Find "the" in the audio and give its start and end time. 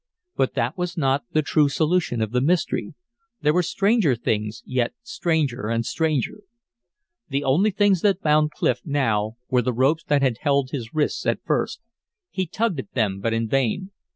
1.31-1.43, 2.31-2.41, 7.29-7.43, 9.61-9.73